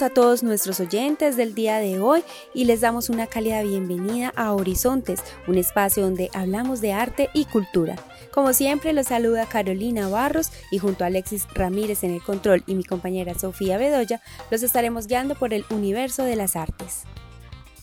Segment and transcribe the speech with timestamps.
[0.00, 2.24] A todos nuestros oyentes del día de hoy
[2.54, 7.44] y les damos una cálida bienvenida a Horizontes, un espacio donde hablamos de arte y
[7.44, 7.96] cultura.
[8.32, 12.74] Como siempre, los saluda Carolina Barros y junto a Alexis Ramírez en el control y
[12.74, 17.02] mi compañera Sofía Bedoya, los estaremos guiando por el universo de las artes.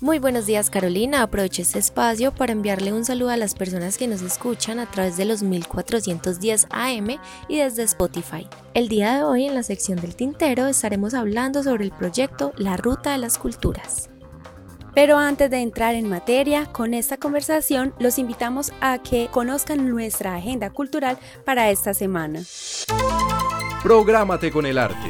[0.01, 4.07] Muy buenos días Carolina, aprovecho este espacio para enviarle un saludo a las personas que
[4.07, 8.47] nos escuchan a través de los 1410 AM y desde Spotify.
[8.73, 12.77] El día de hoy en la sección del tintero estaremos hablando sobre el proyecto La
[12.77, 14.09] Ruta de las Culturas.
[14.95, 20.33] Pero antes de entrar en materia con esta conversación, los invitamos a que conozcan nuestra
[20.33, 22.41] agenda cultural para esta semana.
[23.83, 25.09] Prográmate con el arte.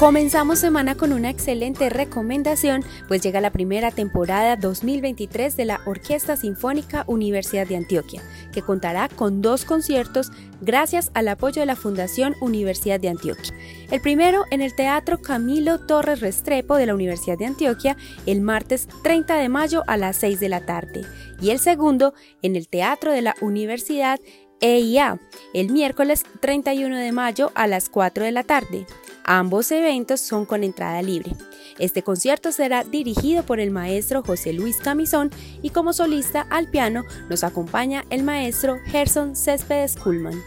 [0.00, 6.38] Comenzamos semana con una excelente recomendación, pues llega la primera temporada 2023 de la Orquesta
[6.38, 10.32] Sinfónica Universidad de Antioquia, que contará con dos conciertos
[10.62, 13.52] gracias al apoyo de la Fundación Universidad de Antioquia.
[13.90, 18.88] El primero en el Teatro Camilo Torres Restrepo de la Universidad de Antioquia el martes
[19.02, 21.04] 30 de mayo a las 6 de la tarde
[21.42, 24.18] y el segundo en el Teatro de la Universidad
[24.60, 25.18] EIA
[25.54, 28.86] el miércoles 31 de mayo a las 4 de la tarde.
[29.24, 31.32] Ambos eventos son con entrada libre.
[31.78, 35.30] Este concierto será dirigido por el maestro José Luis Camisón
[35.62, 40.42] y como solista al piano nos acompaña el maestro Gerson Céspedes Kuhlman.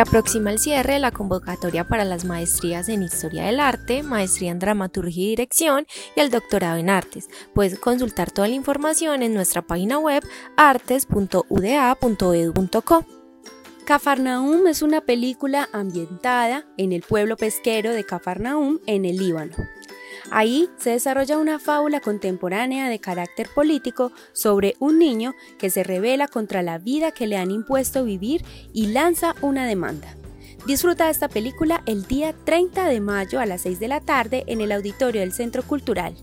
[0.00, 4.50] Se aproxima el cierre de la convocatoria para las maestrías en Historia del Arte, maestría
[4.50, 7.28] en Dramaturgia y Dirección y el doctorado en Artes.
[7.54, 10.24] Puedes consultar toda la información en nuestra página web
[10.56, 13.04] artes.uda.edu.co.
[13.84, 19.54] Cafarnaum es una película ambientada en el pueblo pesquero de Cafarnaum en el Líbano.
[20.32, 26.28] Ahí se desarrolla una fábula contemporánea de carácter político sobre un niño que se revela
[26.28, 30.16] contra la vida que le han impuesto vivir y lanza una demanda.
[30.66, 34.44] Disfruta de esta película el día 30 de mayo a las 6 de la tarde
[34.46, 36.14] en el auditorio del Centro Cultural.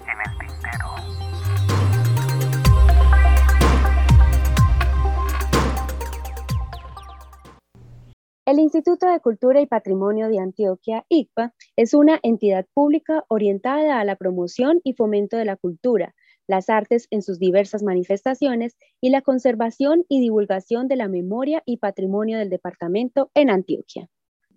[8.51, 14.03] El Instituto de Cultura y Patrimonio de Antioquia, ICPA, es una entidad pública orientada a
[14.03, 16.15] la promoción y fomento de la cultura,
[16.47, 21.77] las artes en sus diversas manifestaciones y la conservación y divulgación de la memoria y
[21.77, 24.09] patrimonio del departamento en Antioquia.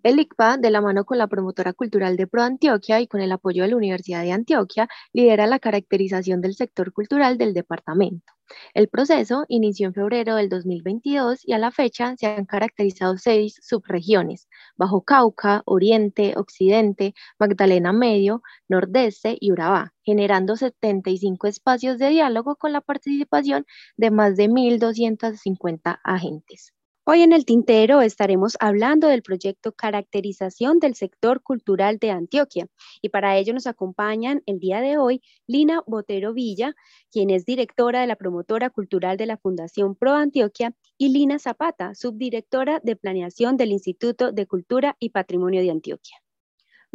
[0.05, 3.31] El ICPA, de la mano con la promotora cultural de Pro Antioquia y con el
[3.31, 8.33] apoyo de la Universidad de Antioquia, lidera la caracterización del sector cultural del departamento.
[8.75, 13.59] El proceso inició en febrero del 2022 y a la fecha se han caracterizado seis
[13.63, 22.57] subregiones, Bajo Cauca, Oriente, Occidente, Magdalena Medio, Nordeste y Urabá, generando 75 espacios de diálogo
[22.57, 23.65] con la participación
[23.97, 26.75] de más de 1.250 agentes.
[27.07, 32.65] Hoy en el Tintero estaremos hablando del proyecto Caracterización del Sector Cultural de Antioquia
[32.99, 36.75] y para ello nos acompañan el día de hoy Lina Botero Villa,
[37.11, 41.93] quien es directora de la promotora cultural de la Fundación Pro Antioquia, y Lina Zapata,
[41.93, 46.24] subdirectora de planeación del Instituto de Cultura y Patrimonio de Antioquia.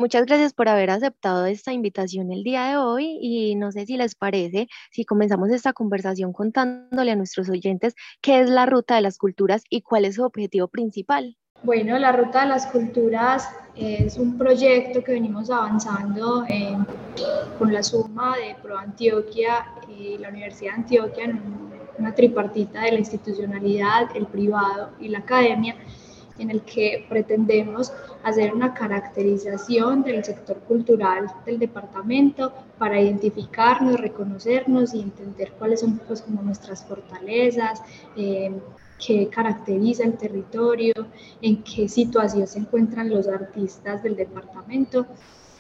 [0.00, 3.98] Muchas gracias por haber aceptado esta invitación el día de hoy y no sé si
[3.98, 9.02] les parece si comenzamos esta conversación contándole a nuestros oyentes qué es la Ruta de
[9.02, 11.36] las Culturas y cuál es su objetivo principal.
[11.64, 16.46] Bueno, la Ruta de las Culturas es un proyecto que venimos avanzando
[17.58, 21.42] con la suma de Pro Antioquia y la Universidad de Antioquia en
[21.98, 25.76] una tripartita de la institucionalidad, el privado y la academia
[26.38, 27.92] en el que pretendemos
[28.22, 35.98] hacer una caracterización del sector cultural del departamento para identificarnos, reconocernos y entender cuáles son
[36.06, 37.82] pues, como nuestras fortalezas,
[38.16, 38.52] eh,
[39.04, 40.92] qué caracteriza el territorio,
[41.40, 45.06] en qué situación se encuentran los artistas del departamento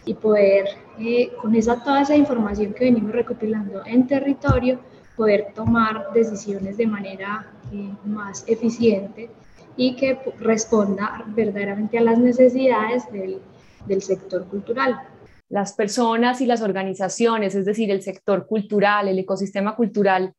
[0.04, 0.66] y poder,
[0.98, 4.80] eh, con esa, toda esa información que venimos recopilando en territorio,
[5.16, 9.30] poder tomar decisiones de manera eh, más eficiente
[9.76, 13.40] y que responda verdaderamente a las necesidades del,
[13.86, 15.00] del sector cultural.
[15.48, 20.34] Las personas y las organizaciones, es decir, el sector cultural, el ecosistema cultural,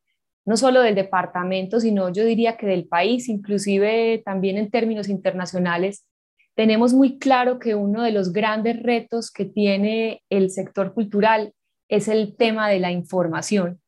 [0.46, 6.06] no solo del departamento, sino yo diría que del país, inclusive también en términos internacionales,
[6.56, 11.53] tenemos muy claro que uno de los grandes retos que tiene el sector cultural
[11.89, 13.82] es el tema de la información.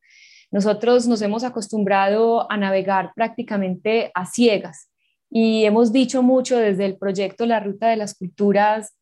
[0.50, 4.88] Nosotros nos hemos acostumbrado a navegar prácticamente a ciegas
[5.36, 8.96] y hemos dicho mucho desde el proyecto La Ruta de las Culturas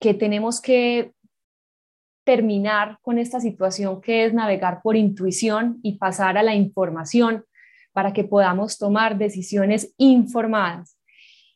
[0.00, 1.12] que tenemos que
[2.24, 7.44] terminar con esta situación que es navegar por intuición y pasar a la información
[7.92, 10.98] para que podamos tomar decisiones informadas.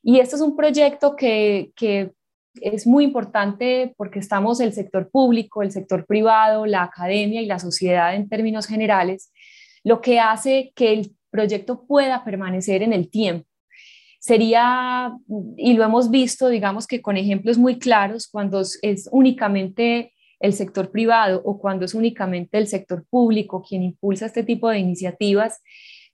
[0.01, 2.13] Y este es un proyecto que, que
[2.55, 7.59] es muy importante porque estamos el sector público, el sector privado, la academia y la
[7.59, 9.33] sociedad en términos generales,
[9.83, 13.50] lo que hace que el proyecto pueda permanecer en el tiempo
[14.21, 15.13] sería,
[15.57, 20.91] y lo hemos visto, digamos que con ejemplos muy claros, cuando es únicamente el sector
[20.91, 25.61] privado o cuando es únicamente el sector público quien impulsa este tipo de iniciativas,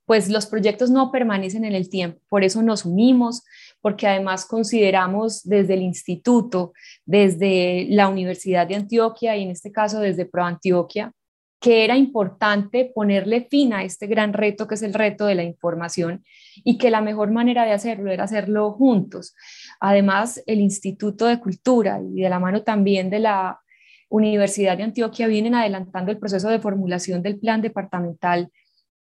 [0.04, 2.20] pues los proyectos no permanecen en el tiempo.
[2.28, 3.42] Por eso nos unimos,
[3.80, 6.72] porque además consideramos desde el instituto,
[7.04, 11.12] desde la Universidad de Antioquia y en este caso desde Pro Antioquia,
[11.60, 15.42] que era importante ponerle fin a este gran reto que es el reto de la
[15.42, 16.22] información
[16.64, 19.34] y que la mejor manera de hacerlo era hacerlo juntos.
[19.80, 23.60] Además, el Instituto de Cultura y de la mano también de la
[24.08, 28.50] Universidad de Antioquia vienen adelantando el proceso de formulación del Plan Departamental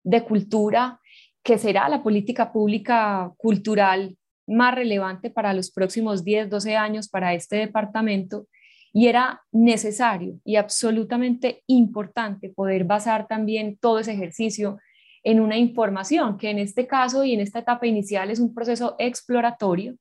[0.03, 0.99] de Cultura,
[1.43, 4.15] que será la política pública cultural
[4.47, 8.47] más relevante para los próximos 10, 12 años para este departamento
[8.93, 14.77] y era necesario y absolutamente importante poder basar también todo ese ejercicio
[15.23, 18.95] en una información que en este caso y en esta etapa inicial es un proceso
[18.99, 19.95] exploratorio.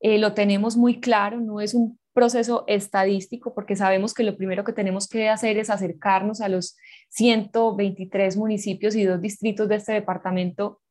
[0.00, 4.64] Eh, lo tenemos muy claro, no es un proceso estadístico porque sabemos que lo primero
[4.64, 6.76] que tenemos que hacer es acercarnos a los
[7.08, 10.82] 123 municipios y dos distritos de este departamento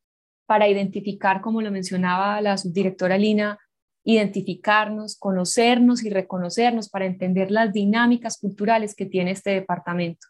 [0.46, 3.58] para identificar, como lo mencionaba la subdirectora Lina,
[4.04, 10.26] identificarnos, conocernos y reconocernos para entender las dinámicas culturales que tiene este departamento.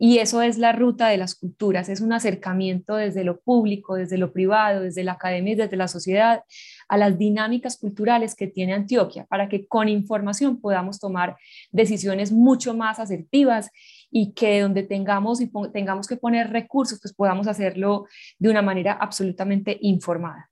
[0.00, 4.16] Y eso es la ruta de las culturas, es un acercamiento desde lo público, desde
[4.16, 6.44] lo privado, desde la academia y desde la sociedad
[6.88, 11.36] a las dinámicas culturales que tiene Antioquia, para que con información podamos tomar
[11.72, 13.72] decisiones mucho más asertivas
[14.08, 18.06] y que donde tengamos, y tengamos que poner recursos, pues podamos hacerlo
[18.38, 20.47] de una manera absolutamente informada.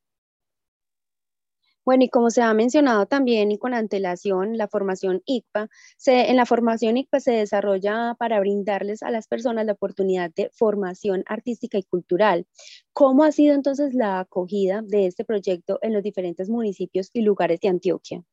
[1.87, 6.37] Bueno, y como se ha mencionado también y con antelación, la formación ICPA, se, en
[6.37, 11.78] la formación ICPA se desarrolla para brindarles a las personas la oportunidad de formación artística
[11.78, 12.45] y cultural.
[12.93, 17.61] ¿Cómo ha sido entonces la acogida de este proyecto en los diferentes municipios y lugares
[17.61, 18.25] de Antioquia?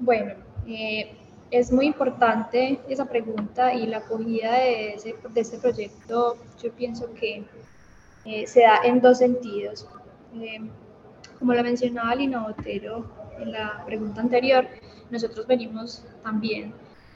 [0.00, 0.32] Bueno,
[0.66, 1.14] eh,
[1.50, 7.12] es muy importante esa pregunta y la acogida de, ese, de este proyecto, yo pienso
[7.12, 7.44] que
[8.24, 9.86] eh, se da en dos sentidos.
[10.34, 10.60] Eh,
[11.38, 13.06] como la mencionaba Lina Botero
[13.38, 14.66] en la pregunta anterior,
[15.10, 16.72] nosotros venimos también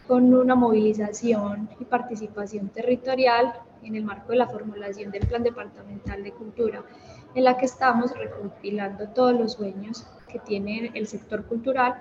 [0.07, 3.52] con una movilización y participación territorial
[3.83, 6.83] en el marco de la formulación del Plan Departamental de Cultura,
[7.35, 11.95] en la que estamos recopilando todos los sueños que tiene el sector cultural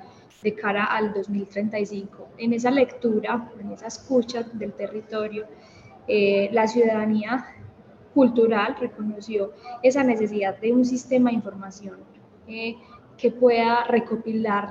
[0.44, 2.30] de cara al 2035.
[2.38, 5.46] En esa lectura, en esa escucha del territorio,
[6.08, 7.46] eh, la ciudadanía
[8.13, 12.11] cultural reconoció esa necesidad de un sistema de información
[12.51, 12.77] eh,
[13.17, 14.70] que pueda recopilar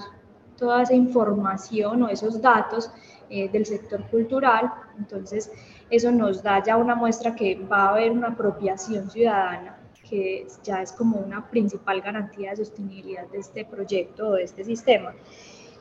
[0.56, 2.90] toda esa información o esos datos
[3.30, 4.70] eh, del sector cultural.
[4.99, 5.50] Entonces,
[5.88, 10.82] eso nos da ya una muestra que va a haber una apropiación ciudadana, que ya
[10.82, 15.14] es como una principal garantía de sostenibilidad de este proyecto o de este sistema.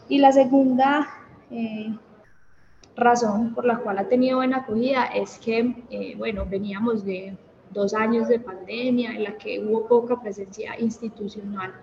[0.08, 1.08] Y la segunda
[1.52, 1.94] eh,
[2.96, 7.38] razón por la cual ha tenido buena acogida es que, bueno, veníamos de
[7.72, 11.74] dos años de pandemia en la que hubo poca presencia institucional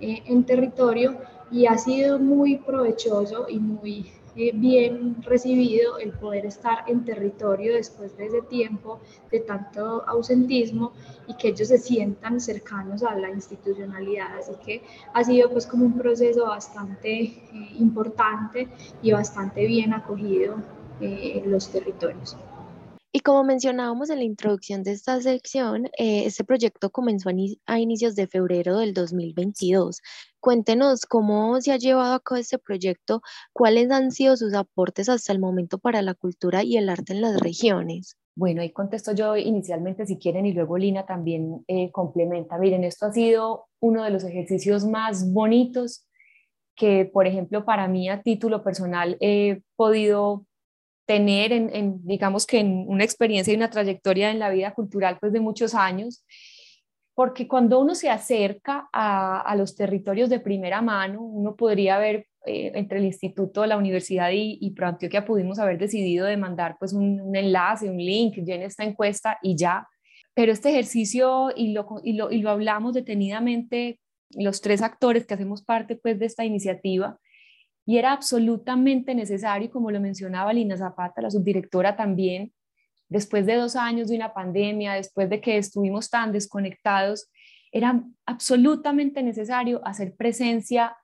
[0.00, 1.18] eh, en territorio
[1.50, 7.74] y ha sido muy provechoso y muy eh, bien recibido el poder estar en territorio
[7.74, 10.92] después de ese tiempo de tanto ausentismo
[11.26, 14.38] y que ellos se sientan cercanos a la institucionalidad.
[14.38, 14.82] Así que
[15.12, 17.42] ha sido pues como un proceso bastante eh,
[17.78, 18.68] importante
[19.02, 20.56] y bastante bien acogido
[21.00, 22.36] en los territorios.
[23.12, 27.28] Y como mencionábamos en la introducción de esta sección, eh, este proyecto comenzó
[27.66, 30.00] a, inicios de febrero del 2022.
[30.38, 33.20] Cuéntenos cómo se ha llevado a cabo este proyecto,
[33.52, 37.20] cuáles han sido sus aportes hasta el momento para la cultura y el arte en
[37.20, 38.16] las regiones.
[38.36, 42.58] Bueno, ahí contesto yo inicialmente si quieren y luego Lina también eh, complementa.
[42.58, 46.06] Miren, esto ha sido uno de los ejercicios más bonitos
[46.76, 50.46] que, por ejemplo, para mí a título personal he podido
[51.10, 55.32] tener en, digamos que en una experiencia y una trayectoria en la vida cultural pues
[55.32, 56.24] de muchos años,
[57.16, 62.70] porque cuando uno se acerca a, los territorios de primera mano, uno podría ver eh,
[62.76, 66.92] entre el instituto, la universidad y, y Pro Antioquia pudimos haber decidido de mandar pues
[66.92, 69.88] un, enlace, un link, llena esta encuesta y ya,
[70.32, 73.98] pero este ejercicio y lo, y lo, y lo hablamos detenidamente
[74.30, 77.18] los tres actores que hacemos parte pues de esta iniciativa,
[77.86, 82.52] y era absolutamente necesario, como lo mencionaba Lina Zapata, la subdirectora también,
[83.08, 87.30] después de dos años de una pandemia, después de que estuvimos tan desconectados,
[87.72, 90.96] era absolutamente necesario hacer presencia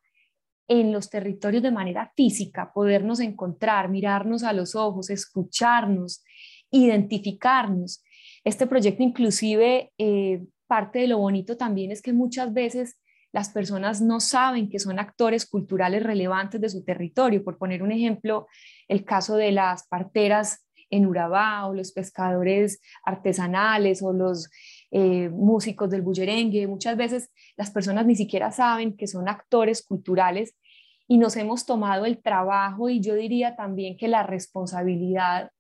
[0.69, 6.25] en los territorios de manera física, podernos encontrar, mirarnos a los ojos, escucharnos,
[6.71, 8.03] identificarnos.
[8.45, 12.99] Este proyecto inclusive, eh, parte de lo bonito también es que muchas veces
[13.37, 17.45] las personas no saben que son actores culturales relevantes de su territorio.
[17.45, 18.47] Por poner un ejemplo,
[18.89, 24.49] el caso de las parteras en Urabá o los pescadores artesanales o los
[24.91, 26.67] eh, músicos del bullerengue.
[26.67, 30.57] Muchas veces las personas ni siquiera saben que son actores culturales
[31.07, 35.51] y nos hemos tomado el trabajo y yo diría también que la responsabilidad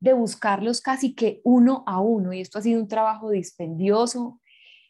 [0.00, 4.40] de buscarlos casi que uno a uno, y esto ha sido un trabajo dispendioso,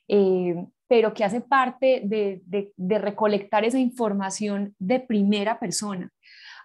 [0.09, 0.55] eh,
[0.89, 6.11] pero que hace parte de, de, recolectar esa información de primera persona.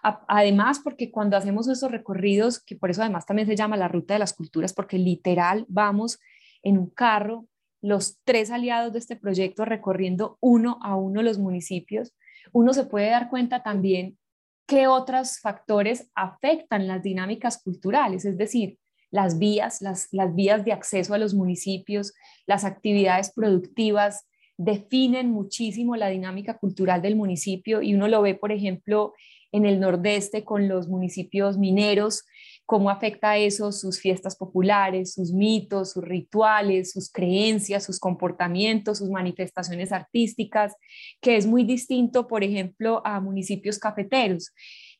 [0.02, 4.14] además, porque cuando hacemos esos recorridos, que por eso además también se llama la ruta
[4.14, 6.18] de las culturas, porque literal vamos
[6.62, 7.46] en un carro,
[7.80, 12.14] los tres aliados de este proyecto recorriendo uno a uno los municipios,
[12.52, 14.18] uno se puede dar cuenta también
[14.66, 18.78] qué otros factores afectan las dinámicas culturales, es decir,
[19.14, 22.14] las vías, las, las vías de acceso a los municipios,
[22.46, 28.50] las actividades productivas, definen muchísimo la dinámica cultural del municipio y uno lo ve, por
[28.50, 29.14] ejemplo,
[29.52, 32.24] en el nordeste con los municipios mineros,
[32.66, 39.10] cómo afecta eso sus fiestas populares, sus mitos, sus rituales, sus creencias, sus comportamientos, sus
[39.10, 40.74] manifestaciones artísticas,
[41.20, 44.52] que es muy distinto, por ejemplo, a municipios cafeteros.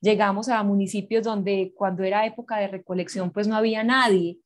[0.05, 4.39] Llegamos a municipios donde cuando era época de recolección pues no había nadie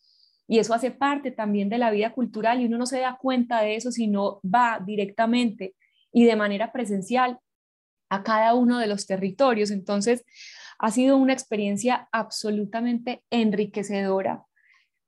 [0.46, 3.60] y eso hace parte también de la vida cultural y uno no se da cuenta
[3.62, 5.74] de eso, sino va directamente
[6.12, 7.40] y de manera presencial
[8.08, 9.72] a cada uno de los territorios.
[9.72, 10.24] Entonces,
[10.78, 14.44] ha sido una experiencia absolutamente enriquecedora,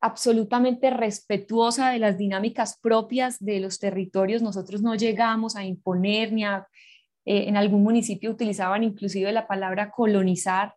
[0.01, 4.43] absolutamente respetuosa de las dinámicas propias de los territorios.
[4.43, 6.67] Nosotros no llegamos a imponer ni a,
[7.25, 10.75] eh, en algún municipio utilizaban inclusive la palabra colonizar.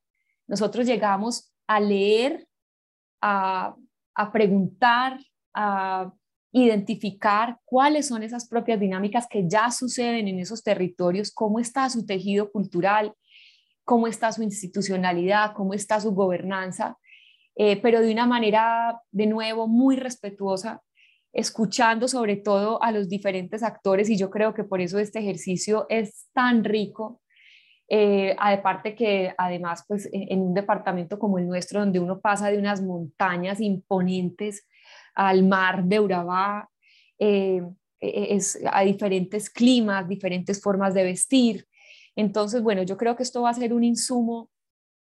[0.48, 2.48] Nosotros llegamos a leer,
[3.22, 3.76] a,
[4.32, 5.20] preguntar,
[5.54, 6.12] a
[6.52, 12.06] identificar cuáles son esas propias dinámicas que ya suceden en esos territorios, cómo está su
[12.06, 13.14] tejido cultural,
[13.86, 16.98] cómo está su institucionalidad, cómo está su gobernanza,
[17.56, 20.82] eh, pero de una manera, de nuevo, muy respetuosa,
[21.34, 25.88] escuchando sobre todo a los diferentes actores y yo creo que por eso este ejercicio
[25.90, 27.22] es tan rico.
[27.90, 32.58] Eh, aparte que además, pues en un departamento como el nuestro, donde uno pasa de
[32.58, 34.68] unas montañas imponentes,
[35.16, 36.70] al mar de Urabá,
[37.20, 37.62] eh,
[38.00, 41.68] e, es, a diferentes climas, diferentes formas de vestir.
[42.16, 44.50] Entonces, bueno, yo creo que esto va a ser un insumo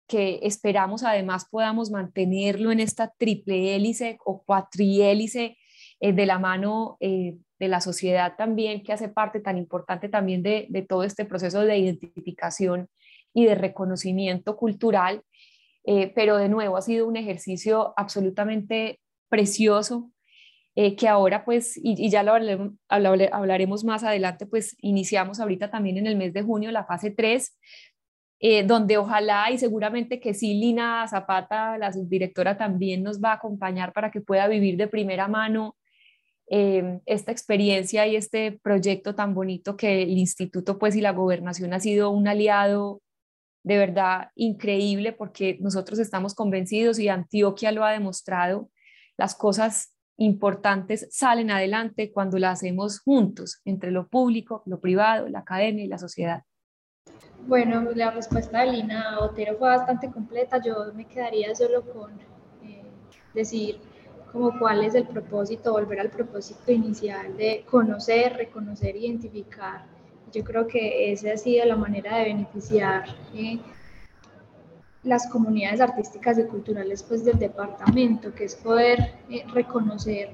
[0.08, 5.58] que esperamos además podamos mantenerlo en esta triple hélice o cuatrihélice
[6.00, 10.44] eh, de la mano eh, de la sociedad también, que hace parte tan importante también
[10.44, 12.90] de, de, todo este proceso de identificación
[13.34, 15.22] y de reconocimiento cultural.
[16.16, 20.12] pero de nuevo, ha sido un ejercicio absolutamente precioso,
[20.78, 26.06] eh, que ahora pues, y, ya lo hablaremos, más adelante, pues iniciamos ahorita también en
[26.06, 27.58] el mes de junio la fase 3,
[28.42, 33.36] eh, donde ojalá y seguramente que sí, Lina Zapata, la subdirectora, también nos va a
[33.36, 35.78] acompañar para que pueda vivir de primera mano
[36.48, 41.74] eh, esta experiencia y este proyecto tan bonito que el instituto pues y la gobernación
[41.74, 43.02] ha sido un aliado
[43.64, 48.70] de verdad increíble porque nosotros estamos convencidos y Antioquia lo ha demostrado
[49.18, 55.40] las cosas importantes salen adelante cuando las hacemos juntos, entre lo público, lo privado, la
[55.40, 56.44] academia y la sociedad.
[57.48, 60.60] Bueno, la respuesta de Lina Otero fue bastante completa.
[60.64, 62.12] Yo me quedaría solo con
[62.64, 62.84] eh,
[63.34, 63.80] decir
[64.36, 69.86] como cuál es el propósito, volver al propósito inicial de conocer, reconocer, identificar.
[70.34, 73.60] Yo creo que esa ha sido la manera de beneficiar eh,
[75.04, 80.32] las comunidades artísticas y culturales pues, del departamento, que es poder eh, reconocer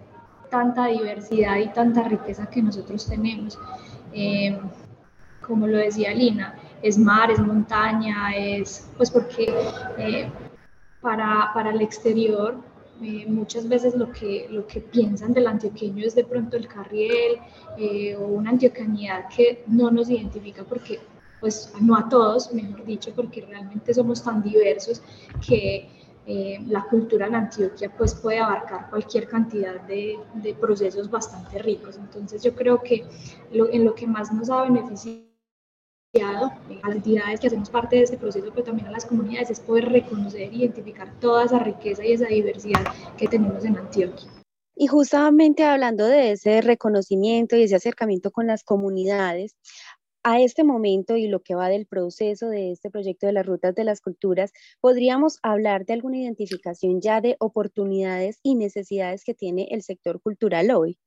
[0.50, 3.60] tanta diversidad y tanta riqueza que nosotros tenemos.
[4.14, 4.58] Em,
[5.46, 9.54] como lo decía Lina, es mar, es montaña, es pues porque
[10.00, 10.28] eh,
[11.02, 12.71] para, para, el exterior
[13.02, 17.40] eh, muchas veces lo que, lo que piensan del antioqueño es de pronto el carriel
[18.20, 21.00] o una antioqueñidad que no nos identifica porque
[21.42, 25.02] pues no a todos, mejor dicho, porque realmente somos tan diversos
[25.46, 25.90] que
[26.28, 31.98] eh, la cultura en Antioquia pues puede abarcar cualquier cantidad de, de procesos bastante ricos.
[31.98, 33.04] Entonces yo creo que
[33.52, 35.31] en lo que más nos ha beneficiado
[36.20, 39.60] a las entidades que hacemos parte de este proceso, pero también a las comunidades, es
[39.62, 42.84] poder reconocer, identificar toda esa riqueza y esa diversidad
[43.18, 44.30] que tenemos en Antioquia.
[44.76, 49.56] Y justamente hablando de ese reconocimiento y ese acercamiento con las comunidades,
[50.24, 53.74] a este momento y lo que va del proceso de este proyecto de las rutas
[53.74, 59.70] de las culturas, ¿podríamos hablar de alguna identificación ya de oportunidades y necesidades que tiene
[59.72, 61.00] el sector cultural hoy?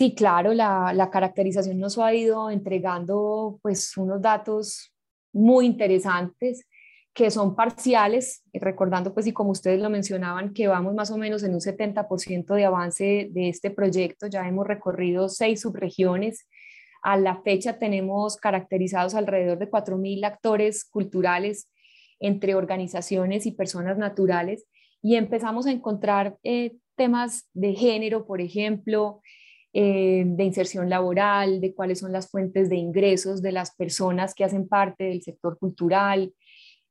[0.00, 4.94] Sí, claro, la, caracterización nos ha ido entregando pues unos datos
[5.30, 6.66] muy interesantes
[7.12, 11.42] que son parciales, recordando pues y como ustedes lo mencionaban, que vamos más o menos
[11.42, 16.48] en un 70% de avance de este proyecto, ya hemos recorrido seis subregiones,
[17.02, 21.68] a la fecha tenemos caracterizados alrededor de 4.000 actores culturales
[22.20, 24.64] entre organizaciones y personas naturales
[25.02, 29.20] y empezamos a encontrar eh, temas de género, por ejemplo,
[29.72, 34.44] eh, de inserción laboral, de cuáles son las fuentes de ingresos de las personas que
[34.44, 36.34] hacen parte del sector cultural,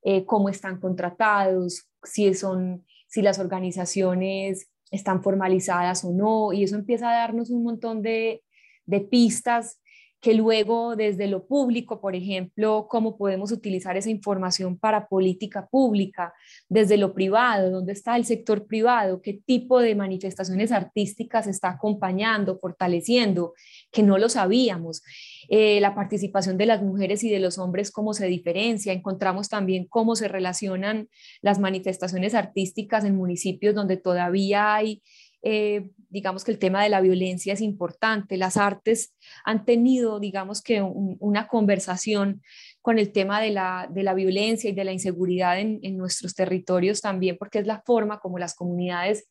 [0.03, 6.75] eh, cómo están contratados, si, son, si las organizaciones están formalizadas o no, y eso
[6.75, 8.43] empieza a darnos un montón de,
[8.85, 9.81] de pistas
[10.21, 16.33] que luego desde lo público, por ejemplo, cómo podemos utilizar esa información para política pública,
[16.67, 22.59] desde lo privado, dónde está el sector privado, qué tipo de manifestaciones artísticas está acompañando,
[22.59, 23.53] fortaleciendo,
[23.91, 25.01] que no lo sabíamos,
[25.47, 29.85] eh, la participación de las mujeres y de los hombres, cómo se diferencia, encontramos también
[29.87, 31.07] cómo se relacionan
[31.41, 35.01] las manifestaciones artísticas en municipios donde todavía hay
[35.41, 38.37] eh, digamos que el tema de la violencia es importante.
[38.37, 39.13] Las artes
[39.45, 42.41] han tenido, digamos que una conversación
[42.81, 47.59] con el tema de la, violencia y de la inseguridad en, nuestros territorios también, porque
[47.59, 49.27] es la forma como las comunidades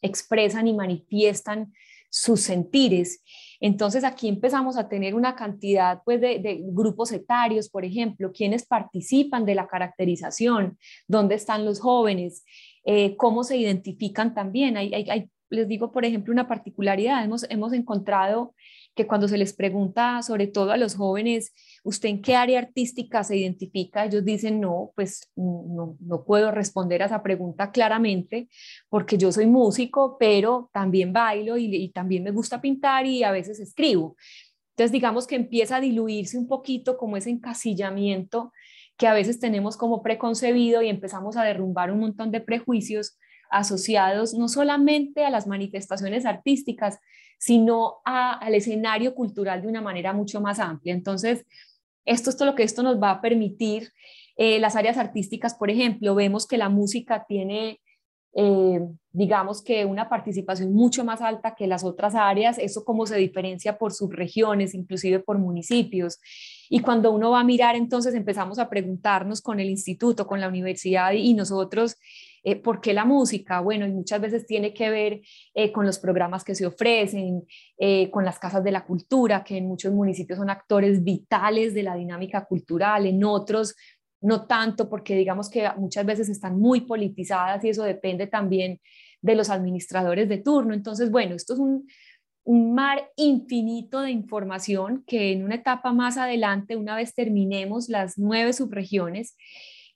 [0.00, 1.72] expresan y manifiestan
[2.10, 3.22] sus sentires.
[3.60, 9.44] Entonces aquí empezamos a tener una cantidad pues, de, grupos etarios, por ejemplo, quienes participan
[9.44, 12.44] de la caracterización, dónde están los jóvenes,
[12.84, 14.76] eh, cómo se identifican también.
[14.76, 17.22] Hay, hay, les digo, por ejemplo, una particularidad.
[17.24, 18.54] Hemos, hemos encontrado
[18.94, 21.52] que cuando se les pregunta, sobre todo a los jóvenes,
[21.84, 24.04] ¿usted en qué área artística se identifica?
[24.04, 28.48] Ellos dicen, no, pues no, no puedo responder a esa pregunta claramente
[28.88, 33.60] porque yo soy músico, pero también bailo y, también me gusta pintar y a veces
[33.60, 34.16] escribo.
[34.70, 38.52] Entonces, digamos que empieza a diluirse un poquito como ese encasillamiento
[38.96, 43.18] que a veces tenemos como preconcebido y empezamos a derrumbar un montón de prejuicios
[43.52, 46.98] asociados no solamente a las manifestaciones artísticas,
[47.38, 50.94] sino al escenario cultural de una manera mucho más amplia.
[50.94, 51.44] Entonces,
[52.04, 53.90] esto es todo lo que esto nos va a permitir.
[54.36, 57.80] Eh, las áreas artísticas, por ejemplo, vemos que la música tiene,
[58.34, 63.16] eh, digamos que una participación mucho más alta que las otras áreas, eso como se
[63.16, 66.20] diferencia por subregiones, inclusive por municipios.
[66.70, 70.48] Y cuando uno va a mirar, entonces empezamos a preguntarnos con el instituto, con la
[70.48, 71.96] universidad y nosotros,
[72.44, 73.60] eh, ¿Por qué la música?
[73.60, 75.20] Bueno, y muchas veces tiene que ver
[75.54, 77.44] eh, con los programas que se ofrecen,
[77.78, 81.84] eh, con las casas de la cultura, que en muchos municipios son actores vitales de
[81.84, 83.74] la dinámica cultural, en otros
[84.20, 88.80] no tanto, porque digamos que muchas veces están muy politizadas y eso depende también
[89.20, 90.74] de los administradores de turno.
[90.74, 91.88] Entonces, bueno, esto es un,
[92.44, 98.18] un mar infinito de información que en una etapa más adelante, una vez terminemos las
[98.18, 99.36] nueve subregiones,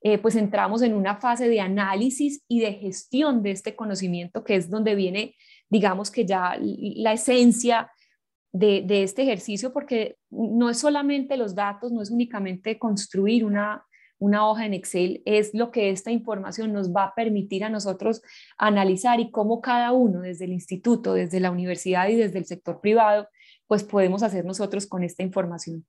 [0.02, 4.56] eh, pues entramos en una fase de análisis y de gestión de este conocimiento, que
[4.56, 5.34] es donde viene,
[5.68, 7.90] digamos que ya la esencia
[8.52, 13.84] de, este ejercicio, porque no es solamente los datos, no es únicamente construir una,
[14.18, 18.22] una hoja en Excel, es lo que esta información nos va a permitir a nosotros
[18.56, 22.80] analizar y cómo cada uno, desde el instituto, desde la universidad y desde el sector
[22.80, 23.28] privado,
[23.66, 25.84] pues podemos hacer nosotros con esta información.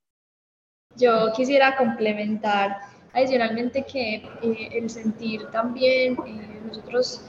[0.96, 2.78] Yo quisiera complementar
[3.18, 7.22] Adicionalmente que eh, el sentir también, eh, nosotros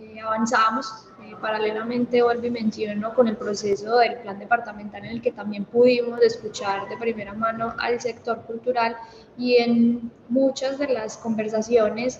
[0.00, 0.86] eh, avanzamos
[1.42, 6.22] paralelamente, vuelvo y menciono, con el proceso del plan departamental en el que también pudimos
[6.22, 8.96] escuchar de primera mano al sector cultural
[9.36, 12.18] y en muchas de las conversaciones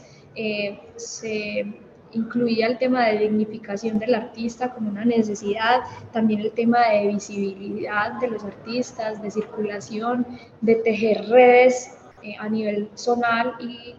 [0.96, 1.74] se
[2.12, 5.80] incluía el tema de dignificación del artista como una necesidad,
[6.12, 10.26] también el tema de visibilidad de los artistas, de circulación,
[10.60, 13.94] de tejer redes eh, a nivel zonal y,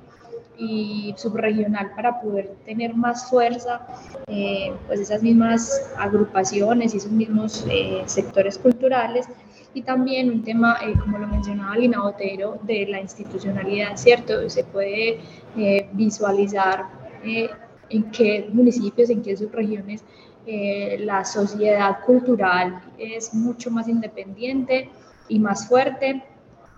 [0.58, 3.88] y, subregional para poder tener más fuerza,
[4.28, 9.28] eh, pues esas mismas agrupaciones y esos mismos eh, sectores culturales.
[9.74, 14.50] Y también un tema, como lo mencionaba Lina Botero, de la institucionalidad, ¿cierto?
[14.50, 15.22] Se puede
[15.94, 16.88] visualizar
[17.24, 20.04] en qué municipios, en qué subregiones
[20.46, 24.90] la sociedad cultural es mucho más independiente
[25.30, 26.22] y más fuerte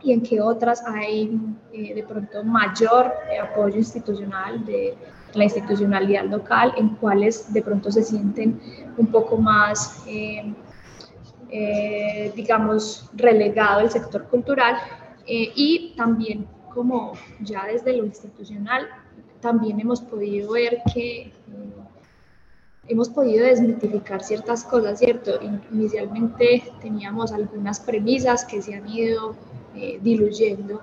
[0.03, 1.39] y en qué otras hay
[1.71, 4.95] eh, de pronto mayor eh, apoyo institucional de
[5.33, 8.59] la institucionalidad local, en cuáles de pronto se sienten
[8.97, 10.53] un poco más, eh,
[12.35, 14.75] digamos, relegado el sector cultural
[15.25, 18.87] y también como ya desde lo institucional,
[19.39, 21.31] también hemos podido ver que
[22.87, 25.39] hemos podido desmitificar ciertas cosas, ¿cierto?
[25.71, 29.35] Inicialmente teníamos algunas premisas que se han ido
[29.75, 30.81] eh, diluyendo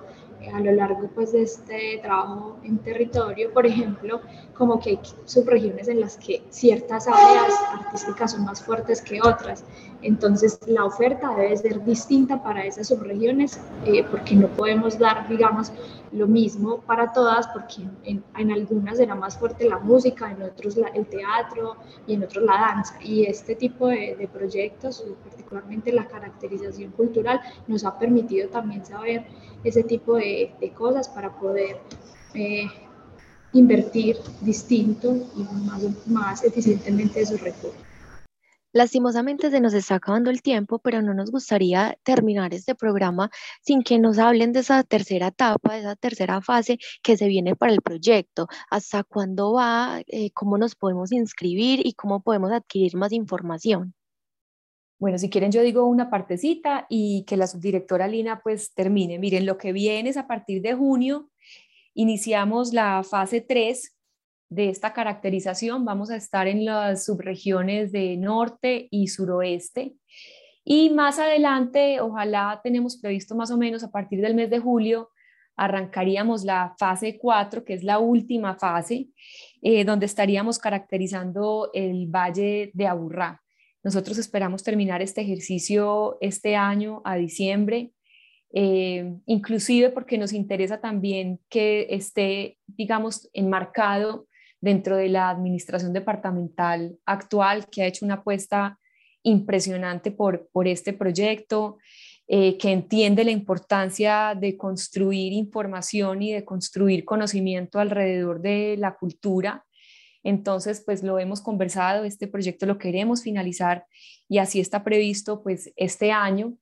[0.54, 4.20] a lo largo pues, de este trabajo en territorio, por ejemplo,
[4.54, 9.64] como que hay subregiones en las que ciertas áreas artísticas son más fuertes que otras.
[10.02, 15.72] Entonces, la oferta debe ser distinta para esas subregiones eh, porque no podemos dar, digamos,
[16.12, 21.06] lo mismo para todas porque en, algunas era más fuerte la música, en otros el
[21.06, 22.94] teatro y en otros la danza.
[23.02, 29.26] Y este tipo de, proyectos, particularmente la caracterización cultural, nos ha permitido también saber
[29.64, 31.78] ese tipo de, de cosas para poder
[32.34, 32.66] eh,
[33.52, 37.89] invertir distinto y más, más eficientemente esos recursos.
[38.72, 43.28] Lastimosamente se nos está acabando el tiempo, pero no nos gustaría terminar este programa
[43.62, 47.56] sin que nos hablen de esa tercera etapa, de esa tercera fase que se viene
[47.56, 48.46] para el proyecto.
[48.70, 50.02] ¿Hasta cuándo va?
[50.06, 53.92] Eh, ¿Cómo nos podemos inscribir y cómo podemos adquirir más información?
[55.00, 59.18] Bueno, si quieren yo digo una partecita y que la subdirectora Lina pues termine.
[59.18, 61.30] Miren, lo que viene es a partir de junio,
[61.94, 63.96] iniciamos la fase 3
[64.50, 65.84] de esta caracterización.
[65.84, 69.94] Vamos a estar en las subregiones de norte y suroeste.
[70.64, 75.08] Y más adelante, ojalá tenemos previsto más o menos a partir del mes de julio,
[75.56, 79.08] arrancaríamos la fase 4, que es la última fase,
[79.62, 83.42] eh, donde estaríamos caracterizando el Valle de Aburrá.
[83.82, 87.92] Nosotros esperamos terminar este ejercicio este año, a diciembre,
[88.52, 94.26] eh, inclusive porque nos interesa también que esté, digamos, enmarcado
[94.60, 98.78] dentro de la administración departamental actual, que ha hecho una apuesta
[99.22, 101.78] impresionante por, por este proyecto,
[102.32, 108.94] eh, que entiende la importancia de construir información y de construir conocimiento alrededor de la
[108.96, 109.64] cultura.
[110.22, 113.84] Entonces, pues lo hemos conversado, este proyecto lo queremos finalizar
[114.28, 116.54] y así está previsto pues este año.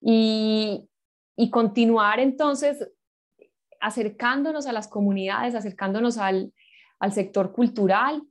[0.00, 0.88] Y,
[1.50, 2.88] continuar entonces
[3.80, 6.52] acercándonos a las comunidades, acercándonos al,
[7.10, 8.22] sector cultural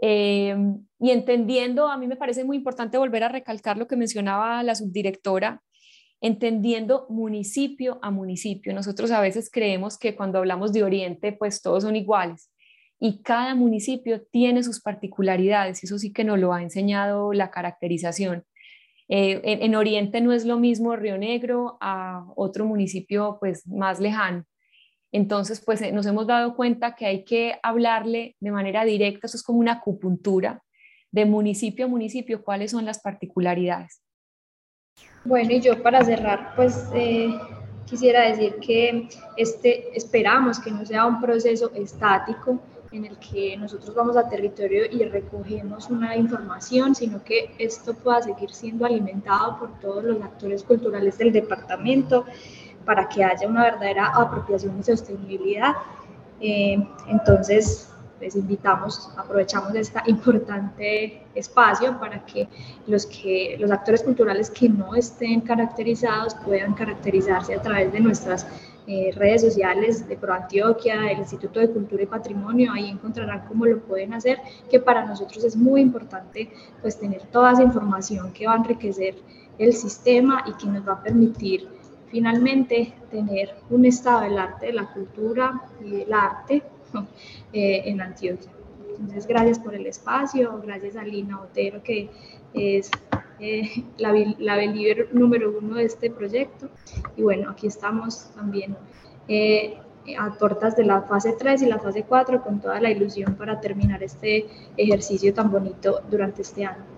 [0.00, 0.56] eh,
[0.98, 4.74] y entendiendo, a mí me parece muy importante volver a recalcar lo que mencionaba la
[4.74, 5.62] subdirectora,
[6.20, 8.74] entendiendo municipio a municipio.
[8.74, 12.50] Nosotros a veces creemos que cuando hablamos de Oriente, pues todos son iguales
[13.00, 18.44] y cada municipio tiene sus particularidades, eso sí que nos lo ha enseñado la caracterización.
[19.08, 24.44] Eh, en, Oriente no es lo mismo Río Negro a otro municipio pues más lejano.
[25.12, 29.36] Entonces, pues eh, nos hemos dado cuenta que hay que hablarle de manera directa, eso
[29.36, 30.62] es como una acupuntura
[31.10, 34.02] de municipio a municipio, cuáles son las particularidades.
[35.24, 37.30] Bueno, y yo para cerrar, pues eh,
[37.86, 42.60] quisiera decir que este, esperamos que no sea un proceso estático,
[42.92, 48.22] en el que nosotros vamos a territorio y recogemos una información, sino que esto pueda
[48.22, 52.24] seguir siendo alimentado por todos los actores culturales del departamento
[52.88, 55.74] para que haya una verdadera apropiación y sostenibilidad.
[56.40, 62.48] Eh, entonces, les invitamos, aprovechamos este importante espacio para que
[62.86, 68.46] los, que los actores culturales que no estén caracterizados puedan caracterizarse a través de nuestras
[68.86, 73.80] eh, redes sociales de ProAntioquia, el Instituto de Cultura y Patrimonio, ahí encontrarán cómo lo
[73.80, 74.38] pueden hacer,
[74.70, 79.16] que para nosotros es muy importante pues tener toda esa información que va a enriquecer
[79.58, 81.68] el sistema y que nos va a permitir
[82.10, 86.62] finalmente tener un estado del arte, de la cultura y del arte
[87.52, 88.50] eh, en Antioquia.
[88.90, 92.10] Entonces, gracias por el espacio, gracias a Lina Otero, que
[92.52, 92.90] es
[93.38, 96.68] eh, la, la believer número uno de este proyecto.
[97.16, 98.76] Y bueno, aquí estamos también
[99.28, 99.78] eh,
[100.18, 103.60] a puertas de la fase 3 y la fase 4 con toda la ilusión para
[103.60, 106.97] terminar este ejercicio tan bonito durante este año.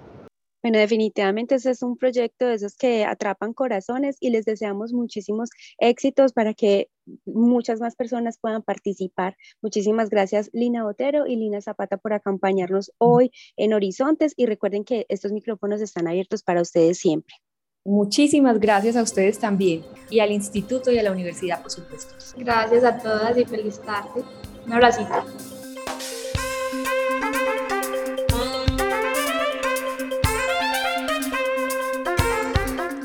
[0.63, 5.49] Bueno, definitivamente ese es un proyecto de esos que atrapan corazones y les deseamos muchísimos
[5.79, 6.89] éxitos para que
[7.25, 9.37] muchas más personas puedan participar.
[9.63, 15.07] Muchísimas gracias Lina Botero y Lina Zapata por acompañarnos hoy en Horizontes y recuerden que
[15.09, 17.37] estos micrófonos están abiertos para ustedes siempre.
[17.85, 22.15] Muchísimas gracias a ustedes también y al instituto y a la universidad, por supuesto.
[22.37, 24.23] Gracias a todas y feliz tarde.
[24.67, 25.25] Un abracito.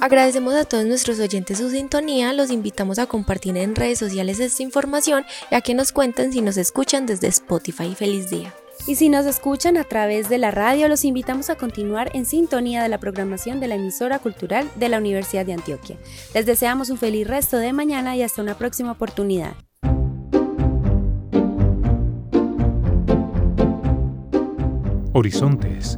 [0.06, 4.62] Agradecemos a todos nuestros oyentes su sintonía, los invitamos a compartir en redes sociales esta
[4.62, 7.96] información y a que nos cuenten si nos escuchan desde Spotify.
[7.96, 8.54] Feliz día.
[8.86, 12.84] Y si nos escuchan a través de la radio, los invitamos a continuar en sintonía
[12.84, 15.98] de la programación de la emisora cultural de la Universidad de Antioquia.
[16.36, 19.56] Les deseamos un feliz resto de mañana y hasta una próxima oportunidad.
[25.14, 25.98] Horizontes